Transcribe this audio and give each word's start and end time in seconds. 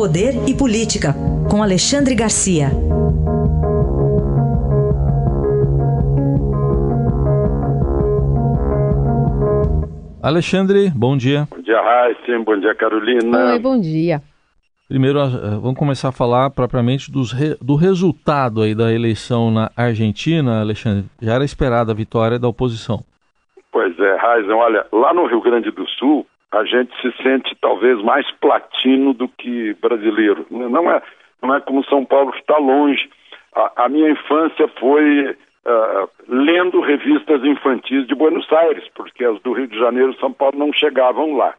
Poder 0.00 0.32
e 0.48 0.56
Política, 0.56 1.12
com 1.50 1.62
Alexandre 1.62 2.14
Garcia. 2.14 2.68
Alexandre, 10.22 10.88
bom 10.88 11.18
dia. 11.18 11.46
Bom 11.50 11.60
dia, 11.60 11.78
Raíssa. 11.82 12.42
Bom 12.42 12.58
dia, 12.58 12.74
Carolina. 12.74 13.52
Oi, 13.52 13.58
bom 13.58 13.78
dia. 13.78 14.22
Primeiro, 14.88 15.18
eh, 15.18 15.58
vamos 15.60 15.78
começar 15.78 16.08
a 16.08 16.12
falar 16.12 16.48
propriamente 16.48 17.12
dos, 17.12 17.34
do 17.60 17.74
resultado 17.74 18.62
aí 18.62 18.74
da 18.74 18.90
eleição 18.90 19.50
na 19.50 19.70
Argentina, 19.76 20.62
Alexandre. 20.62 21.04
Já 21.20 21.34
era 21.34 21.44
esperada 21.44 21.92
a 21.92 21.94
vitória 21.94 22.38
da 22.38 22.48
oposição. 22.48 23.04
Pois 23.70 23.92
é, 24.00 24.16
Raíssa, 24.16 24.54
olha, 24.54 24.86
lá 24.90 25.12
no 25.12 25.26
Rio 25.26 25.42
Grande 25.42 25.70
do 25.70 25.86
Sul, 25.86 26.26
a 26.52 26.64
gente 26.64 26.92
se 27.00 27.12
sente 27.22 27.56
talvez 27.60 28.02
mais 28.02 28.28
platino 28.32 29.14
do 29.14 29.28
que 29.28 29.74
brasileiro. 29.74 30.46
Não 30.50 30.90
é, 30.90 31.02
não 31.42 31.54
é 31.54 31.60
como 31.60 31.84
São 31.84 32.04
Paulo 32.04 32.32
que 32.32 32.40
está 32.40 32.58
longe. 32.58 33.08
A, 33.54 33.84
a, 33.84 33.88
minha 33.88 34.10
infância 34.10 34.66
foi 34.78 35.30
uh, 35.30 36.08
lendo 36.28 36.80
revistas 36.80 37.44
infantis 37.44 38.06
de 38.06 38.14
Buenos 38.14 38.50
Aires, 38.52 38.84
porque 38.94 39.24
as 39.24 39.40
do 39.42 39.52
Rio 39.52 39.68
de 39.68 39.78
Janeiro 39.78 40.10
e 40.12 40.20
São 40.20 40.32
Paulo 40.32 40.58
não 40.58 40.72
chegavam 40.72 41.36
lá. 41.36 41.54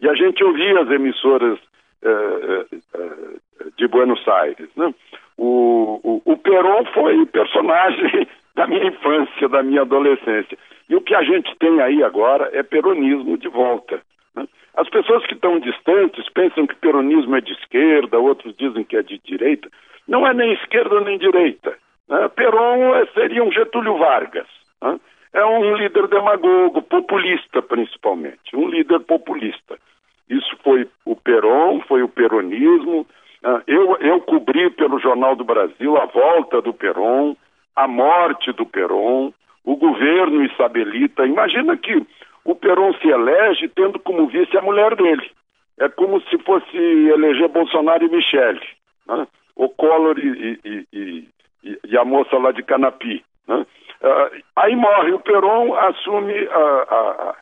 E 0.00 0.08
a 0.08 0.14
gente 0.14 0.42
ouvia 0.44 0.80
as 0.80 0.90
emissoras 0.90 1.58
uh, 2.04 2.76
uh, 2.96 3.72
de 3.76 3.88
Buenos 3.88 4.26
Aires. 4.28 4.68
Né? 4.76 4.94
O, 5.36 6.00
o, 6.04 6.32
o 6.32 6.36
Peron 6.36 6.84
foi 6.94 7.26
personagem 7.26 8.28
da 8.54 8.68
minha 8.68 8.86
infância, 8.86 9.48
da 9.48 9.64
minha 9.64 9.82
adolescência. 9.82 10.56
E 10.88 10.94
o 10.94 11.00
que 11.00 11.14
a 11.14 11.22
gente 11.22 11.54
tem 11.58 11.80
aí 11.80 12.02
agora 12.04 12.50
é 12.52 12.62
peronismo 12.62 13.36
de 13.36 13.48
volta. 13.48 14.00
As 14.78 14.88
pessoas 14.88 15.26
que 15.26 15.34
estão 15.34 15.58
distantes 15.58 16.28
pensam 16.28 16.64
que 16.64 16.76
peronismo 16.76 17.34
é 17.34 17.40
de 17.40 17.52
esquerda, 17.52 18.16
outros 18.16 18.56
dizem 18.56 18.84
que 18.84 18.96
é 18.96 19.02
de 19.02 19.18
direita. 19.18 19.68
Não 20.06 20.24
é 20.24 20.32
nem 20.32 20.52
esquerda 20.52 21.00
nem 21.00 21.18
direita. 21.18 21.76
Né? 22.08 22.28
Peron 22.28 22.94
é, 22.94 23.04
seria 23.06 23.42
um 23.42 23.50
Getúlio 23.50 23.98
Vargas. 23.98 24.46
Né? 24.80 25.00
É 25.32 25.44
um 25.44 25.74
líder 25.74 26.06
demagogo, 26.06 26.80
populista 26.82 27.60
principalmente, 27.60 28.54
um 28.54 28.68
líder 28.68 29.00
populista. 29.00 29.76
Isso 30.30 30.56
foi 30.62 30.88
o 31.04 31.16
Peron, 31.16 31.80
foi 31.80 32.04
o 32.04 32.08
peronismo. 32.08 33.04
Né? 33.42 33.62
Eu, 33.66 33.96
eu 33.96 34.20
cobri 34.20 34.70
pelo 34.70 35.00
Jornal 35.00 35.34
do 35.34 35.42
Brasil 35.42 35.96
a 35.96 36.06
volta 36.06 36.62
do 36.62 36.72
Peron, 36.72 37.36
a 37.74 37.88
morte 37.88 38.52
do 38.52 38.64
Peron, 38.64 39.32
o 39.64 39.74
governo 39.74 40.44
isabelita. 40.44 41.26
Imagina 41.26 41.76
que 41.76 42.00
o 42.48 42.54
Peron 42.54 42.94
se 42.94 43.06
elege 43.06 43.68
tendo 43.68 43.98
como 43.98 44.26
vice 44.26 44.56
a 44.56 44.62
mulher 44.62 44.96
dele. 44.96 45.30
É 45.78 45.86
como 45.90 46.18
se 46.22 46.38
fosse 46.38 46.76
eleger 46.76 47.46
Bolsonaro 47.48 48.06
e 48.06 48.08
Michele, 48.08 48.66
né? 49.06 49.26
o 49.54 49.68
Collor 49.68 50.18
e, 50.18 50.58
e, 50.64 50.86
e, 50.90 51.28
e, 51.84 51.98
a 51.98 52.06
moça 52.06 52.38
lá 52.38 52.50
de 52.50 52.62
Canapi. 52.62 53.22
Né? 53.46 53.66
Uh, 54.00 54.42
aí 54.56 54.74
morre 54.74 55.12
o 55.12 55.20
Peron, 55.20 55.74
assume 55.74 56.32
a, 56.48 57.34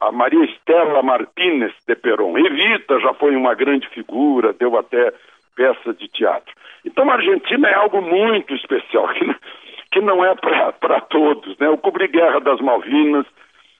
a, 0.00 0.08
a 0.08 0.12
Maria 0.12 0.44
Estela 0.46 1.00
Martínez 1.00 1.72
de 1.86 1.94
Peron. 1.94 2.36
Evita 2.36 2.98
já 2.98 3.14
foi 3.14 3.36
uma 3.36 3.54
grande 3.54 3.88
figura, 3.90 4.52
deu 4.52 4.76
até 4.76 5.12
peça 5.54 5.94
de 5.94 6.08
teatro. 6.08 6.52
Então 6.84 7.08
a 7.08 7.14
Argentina 7.14 7.68
é 7.68 7.74
algo 7.74 8.02
muito 8.02 8.52
especial, 8.52 9.08
que 9.92 10.00
não 10.00 10.24
é 10.24 10.34
para 10.34 11.00
todos. 11.02 11.56
Né? 11.56 11.68
Eu 11.68 11.78
cobri 11.78 12.08
Guerra 12.08 12.40
das 12.40 12.60
Malvinas, 12.60 13.26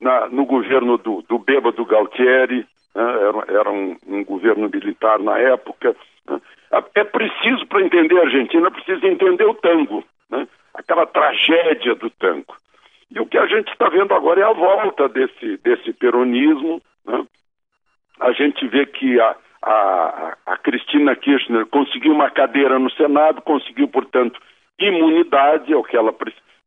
na, 0.00 0.28
no 0.28 0.44
governo 0.44 0.98
do, 0.98 1.22
do 1.22 1.38
bêbado 1.38 1.84
Galtieri, 1.84 2.66
né, 2.94 3.02
era, 3.02 3.60
era 3.60 3.70
um, 3.70 3.96
um, 4.06 4.24
governo 4.24 4.68
militar 4.68 5.18
na 5.18 5.38
época. 5.38 5.94
É 6.94 7.04
preciso, 7.04 7.66
para 7.66 7.82
entender 7.82 8.18
a 8.18 8.24
Argentina, 8.24 8.70
precisa 8.70 9.06
entender 9.06 9.44
o 9.44 9.54
tango, 9.54 10.04
né, 10.30 10.46
aquela 10.74 11.06
tragédia 11.06 11.94
do 11.94 12.10
tango. 12.10 12.56
E 13.10 13.20
o 13.20 13.26
que 13.26 13.38
a 13.38 13.46
gente 13.46 13.70
está 13.70 13.88
vendo 13.88 14.12
agora 14.12 14.40
é 14.40 14.44
a 14.44 14.52
volta 14.52 15.08
desse, 15.08 15.56
desse 15.58 15.92
peronismo. 15.92 16.82
Né. 17.06 17.24
A 18.20 18.32
gente 18.32 18.66
vê 18.66 18.84
que 18.84 19.20
a, 19.20 19.36
a, 19.62 20.36
a 20.44 20.56
Cristina 20.58 21.14
Kirchner 21.14 21.66
conseguiu 21.66 22.12
uma 22.12 22.30
cadeira 22.30 22.78
no 22.78 22.90
Senado, 22.90 23.40
conseguiu, 23.42 23.86
portanto, 23.88 24.40
imunidade, 24.78 25.72
é 25.72 25.76
o 25.76 25.84
que 25.84 25.96
ela 25.96 26.12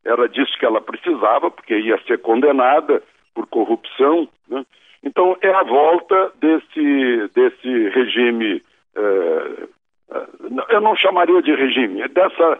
era 0.06 0.30
disso 0.30 0.58
que 0.58 0.66
ela 0.66 0.82
precisava, 0.82 1.52
porque 1.52 1.78
ia 1.78 2.02
ser 2.04 2.20
condenada 2.20 3.04
por 3.40 3.48
corrupção. 3.48 4.28
Né? 4.50 4.66
Então, 5.04 5.38
é 5.42 5.50
a 5.50 5.64
volta 5.64 6.34
desse, 6.42 7.30
desse 7.34 7.90
regime, 7.90 8.62
eh, 8.96 9.68
eh, 10.12 10.28
eu 10.70 10.82
não 10.82 10.96
chamaria 10.96 11.42
de 11.42 11.56
regime, 11.56 12.02
é 12.02 12.10
dessa 12.10 12.60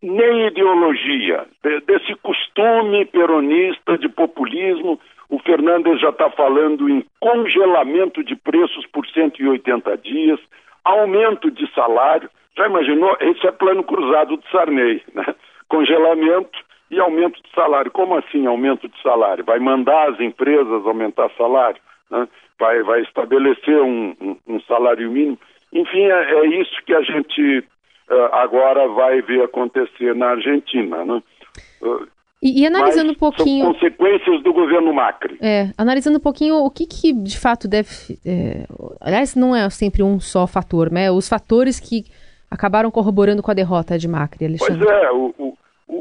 nem 0.00 0.46
ideologia, 0.46 1.44
desse 1.86 2.14
costume 2.22 3.04
peronista 3.06 3.98
de 3.98 4.08
populismo. 4.08 5.00
O 5.28 5.40
Fernandes 5.40 6.00
já 6.00 6.10
está 6.10 6.30
falando 6.30 6.88
em 6.88 7.04
congelamento 7.18 8.22
de 8.22 8.36
preços 8.36 8.86
por 8.92 9.04
180 9.08 9.96
dias, 9.98 10.38
aumento 10.84 11.50
de 11.50 11.68
salário. 11.74 12.30
Já 12.56 12.68
imaginou? 12.68 13.16
Esse 13.18 13.44
é 13.44 13.50
plano 13.50 13.82
cruzado 13.82 14.36
de 14.36 14.48
Sarney, 14.52 15.02
né? 15.12 15.34
Congelamento 15.68 16.56
e 16.92 17.00
aumento 17.00 17.42
de 17.42 17.50
salário. 17.54 17.90
Como 17.90 18.14
assim 18.16 18.46
aumento 18.46 18.86
de 18.86 19.02
salário? 19.02 19.44
Vai 19.44 19.58
mandar 19.58 20.10
as 20.10 20.20
empresas 20.20 20.86
aumentar 20.86 21.30
salário? 21.38 21.80
Né? 22.10 22.28
Vai, 22.58 22.82
vai 22.82 23.00
estabelecer 23.00 23.80
um, 23.80 24.14
um, 24.20 24.36
um 24.46 24.60
salário 24.60 25.10
mínimo? 25.10 25.38
Enfim, 25.72 26.02
é, 26.02 26.34
é, 26.34 26.46
isso 26.60 26.84
que 26.84 26.94
a 26.94 27.00
gente 27.00 27.64
uh, 28.10 28.34
agora 28.34 28.86
vai 28.88 29.22
ver 29.22 29.42
acontecer 29.42 30.14
na 30.14 30.32
Argentina. 30.32 31.02
Né? 31.02 31.22
Uh, 31.80 32.06
e, 32.42 32.60
e, 32.60 32.66
analisando 32.66 33.06
Mas 33.06 33.16
um 33.16 33.18
pouquinho. 33.18 33.64
São 33.64 33.72
consequências 33.72 34.42
do 34.42 34.52
governo 34.52 34.92
Macri. 34.92 35.38
É, 35.40 35.70
analisando 35.78 36.18
um 36.18 36.22
pouquinho 36.22 36.56
o 36.56 36.70
que, 36.70 36.86
que 36.86 37.12
de 37.12 37.38
fato 37.38 37.66
deve. 37.66 37.88
É, 38.26 38.66
aliás, 39.00 39.34
não 39.34 39.56
é 39.56 39.70
sempre 39.70 40.02
um 40.02 40.20
só 40.20 40.46
fator, 40.46 40.90
né? 40.90 41.10
Os 41.10 41.28
fatores 41.28 41.80
que 41.80 42.04
acabaram 42.50 42.90
corroborando 42.90 43.42
com 43.42 43.50
a 43.50 43.54
derrota 43.54 43.96
de 43.96 44.08
Macri, 44.08 44.44
Alexandre. 44.44 44.84
Pois 44.84 44.90
é, 44.90 45.10
o, 45.12 45.34
o, 45.38 45.56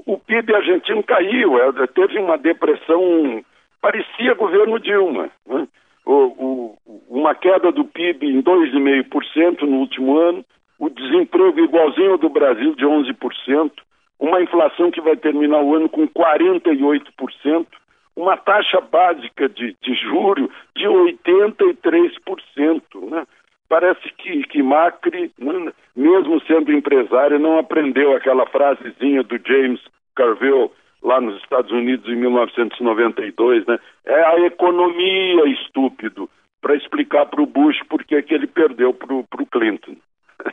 o, 0.06 0.18
PIB 0.18 0.56
argentino 0.56 1.03
caiu, 1.03 1.59
é, 1.59 1.88
teve 1.88 2.18
uma 2.18 2.38
depressão, 2.38 3.44
parecia 3.81 4.34
governo 4.35 4.79
Dilma. 4.79 5.29
Né? 5.46 5.68
O, 6.06 6.13
o, 6.13 6.78
uma 7.09 7.35
queda 7.35 7.72
do 7.72 7.84
PIB 7.84 8.28
em 8.28 8.41
2,5% 8.41 9.63
no 9.63 9.79
último 9.79 10.18
ano, 10.18 10.46
o 10.79 10.90
desemprego 10.90 11.59
igualzinho 11.59 12.13
ao 12.13 12.18
do 12.18 12.29
Brasil 12.29 12.74
de 12.75 12.85
11%, 12.85 13.72
uma 14.19 14.41
inflação 14.41 14.90
que 14.90 15.02
vai 15.02 15.18
terminar 15.18 15.62
o 15.62 15.75
ano 15.75 15.90
com 15.90 16.08
48%, 16.08 17.68
uma 18.16 18.38
taxa 18.38 18.79
básica 18.79 19.50
de, 19.50 19.75
de 19.81 19.94
juro 19.96 20.50
de 20.75 20.85
83%. 20.85 22.81
Né? 23.09 23.25
Parece 23.68 24.09
que, 24.18 24.44
que 24.44 24.63
Macri, 24.63 25.31
né, 25.38 25.73
mesmo 26.01 26.41
sendo 26.41 26.72
empresário, 26.72 27.39
não 27.39 27.59
aprendeu 27.59 28.16
aquela 28.16 28.45
frasezinha 28.47 29.23
do 29.23 29.39
James 29.45 29.79
Carville 30.16 30.72
lá 31.03 31.22
nos 31.22 31.38
Estados 31.41 31.72
Unidos 31.72 32.07
em 32.12 32.16
1992, 32.16 33.66
né? 33.66 33.79
É 34.06 34.23
a 34.23 34.40
economia, 34.45 35.45
estúpido, 35.47 36.29
para 36.61 36.75
explicar 36.75 37.25
para 37.28 37.41
o 37.41 37.45
Bush 37.45 37.78
por 37.90 38.03
que 38.03 38.23
ele 38.29 38.47
perdeu 38.47 38.94
para 38.94 39.13
o 39.13 39.45
Clinton. 39.45 39.95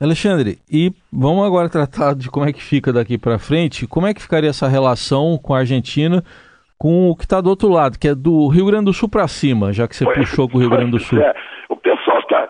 Alexandre, 0.00 0.58
e 0.70 0.92
vamos 1.12 1.44
agora 1.44 1.68
tratar 1.68 2.14
de 2.14 2.30
como 2.30 2.46
é 2.46 2.52
que 2.52 2.62
fica 2.62 2.92
daqui 2.92 3.18
para 3.18 3.38
frente. 3.38 3.86
Como 3.86 4.06
é 4.06 4.14
que 4.14 4.22
ficaria 4.22 4.50
essa 4.50 4.68
relação 4.68 5.36
com 5.42 5.54
a 5.54 5.58
Argentina, 5.58 6.22
com 6.78 7.10
o 7.10 7.16
que 7.16 7.24
está 7.24 7.40
do 7.40 7.50
outro 7.50 7.68
lado, 7.68 7.98
que 7.98 8.06
é 8.06 8.14
do 8.14 8.46
Rio 8.46 8.66
Grande 8.66 8.84
do 8.84 8.92
Sul 8.92 9.08
para 9.08 9.26
cima, 9.26 9.72
já 9.72 9.88
que 9.88 9.96
você 9.96 10.04
pois, 10.04 10.18
puxou 10.18 10.48
com 10.48 10.58
o 10.58 10.60
Rio 10.62 10.70
Grande 10.70 10.92
do 10.92 11.00
Sul? 11.00 11.18
É 11.18 11.34
pessoal 11.88 12.18
está 12.20 12.48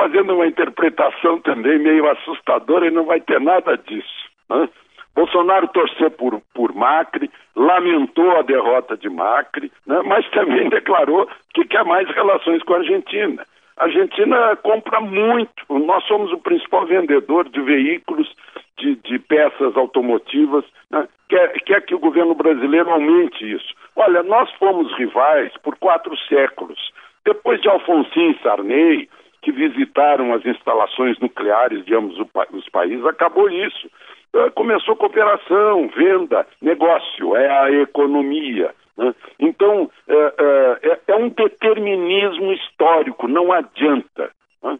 fazendo 0.00 0.34
uma 0.34 0.46
interpretação 0.46 1.40
também 1.40 1.78
meio 1.78 2.10
assustadora 2.10 2.86
e 2.86 2.90
não 2.90 3.04
vai 3.04 3.20
ter 3.20 3.38
nada 3.38 3.76
disso. 3.76 4.30
Né? 4.48 4.66
Bolsonaro 5.14 5.68
torceu 5.68 6.10
por, 6.10 6.40
por 6.54 6.74
Macri, 6.74 7.30
lamentou 7.54 8.38
a 8.38 8.42
derrota 8.42 8.96
de 8.96 9.10
Macri, 9.10 9.70
né? 9.86 10.00
mas 10.04 10.28
também 10.30 10.68
declarou 10.70 11.28
que 11.52 11.64
quer 11.64 11.84
mais 11.84 12.08
relações 12.08 12.62
com 12.62 12.74
a 12.74 12.78
Argentina. 12.78 13.46
A 13.76 13.84
Argentina 13.84 14.56
compra 14.56 15.00
muito, 15.00 15.64
nós 15.68 16.04
somos 16.04 16.32
o 16.32 16.38
principal 16.38 16.86
vendedor 16.86 17.48
de 17.48 17.60
veículos, 17.60 18.34
de, 18.78 18.96
de 18.96 19.18
peças 19.18 19.76
automotivas, 19.76 20.64
né? 20.90 21.06
quer, 21.28 21.52
quer 21.60 21.82
que 21.82 21.94
o 21.94 21.98
governo 21.98 22.34
brasileiro 22.34 22.90
aumente 22.90 23.50
isso. 23.50 23.74
Olha, 23.96 24.22
nós 24.22 24.50
fomos 24.52 24.92
rivais 24.96 25.52
por 25.62 25.76
quatro 25.76 26.16
séculos. 26.28 26.78
Depois 27.24 27.60
de 27.60 27.68
Alfonsin 27.68 28.30
e 28.30 28.42
Sarney, 28.42 29.08
que 29.42 29.52
visitaram 29.52 30.34
as 30.34 30.44
instalações 30.44 31.18
nucleares 31.18 31.84
de 31.84 31.94
ambos 31.94 32.18
os 32.52 32.68
países, 32.68 33.04
acabou 33.06 33.48
isso. 33.48 33.90
Eh, 34.32 34.50
começou 34.50 34.96
cooperação, 34.96 35.88
venda, 35.88 36.46
negócio, 36.62 37.34
é 37.36 37.48
a 37.48 37.70
economia. 37.72 38.72
Né? 38.96 39.14
Então, 39.38 39.90
é, 40.06 40.34
é, 40.82 40.98
é, 41.08 41.16
um 41.16 41.28
determinismo 41.30 42.52
histórico, 42.52 43.26
não 43.26 43.52
adianta. 43.52 44.30
Né? 44.62 44.78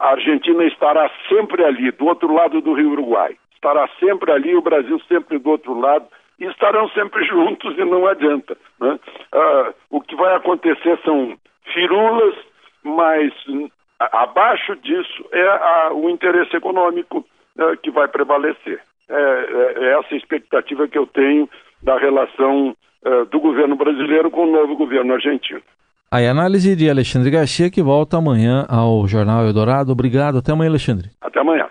a 0.00 0.08
Argentina 0.08 0.64
estará 0.64 1.10
sempre 1.28 1.64
ali, 1.64 1.90
do 1.92 2.06
outro 2.06 2.32
lado 2.34 2.60
do 2.60 2.74
Rio 2.74 2.90
Uruguai. 2.90 3.36
Estará 3.54 3.88
sempre 3.98 4.32
ali, 4.32 4.54
o 4.54 4.62
Brasil 4.62 5.00
sempre 5.08 5.38
do 5.38 5.50
outro 5.50 5.78
lado, 5.78 6.06
e 6.38 6.44
estarão 6.46 6.88
sempre 6.90 7.24
juntos 7.28 7.78
e 7.78 7.84
não 7.84 8.06
adianta. 8.06 8.56
Né? 8.80 8.98
Ah, 9.32 9.72
o 9.90 10.00
que 10.00 10.16
vai 10.16 10.34
acontecer 10.34 10.98
são 11.04 11.38
firulas, 11.72 12.34
mas 12.82 13.32
abaixo 14.00 14.74
disso 14.76 15.24
é 15.32 15.46
a, 15.46 15.92
o 15.92 16.08
interesse 16.08 16.56
econômico 16.56 17.24
é, 17.58 17.76
que 17.76 17.90
vai 17.90 18.08
prevalecer. 18.08 18.80
É, 19.08 19.14
é, 19.14 19.84
é, 19.84 19.98
essa 19.98 20.14
expectativa 20.14 20.88
que 20.88 20.96
eu 20.96 21.06
tenho 21.06 21.48
da 21.82 21.98
relação 21.98 22.76
é, 23.04 23.24
do 23.24 23.40
governo 23.40 23.76
brasileiro 23.76 24.30
com 24.30 24.44
o 24.44 24.52
novo 24.52 24.76
governo 24.76 25.14
argentino. 25.14 25.60
Aí, 26.12 26.26
análise 26.26 26.74
de 26.74 26.90
Alexandre 26.90 27.30
Garcia, 27.30 27.70
que 27.70 27.82
volta 27.82 28.16
amanhã 28.16 28.66
ao 28.68 29.06
Jornal 29.06 29.46
Eldorado. 29.46 29.92
Obrigado. 29.92 30.38
Até 30.38 30.52
amanhã, 30.52 30.70
Alexandre. 30.70 31.08
Até 31.20 31.40
amanhã. 31.40 31.68